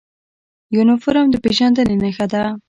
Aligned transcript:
یونفورم 0.75 1.27
د 1.31 1.35
پیژندنې 1.43 1.95
نښه 2.01 2.25
ده 2.31 2.41